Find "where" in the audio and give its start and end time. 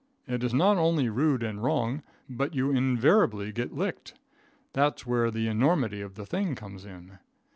5.05-5.29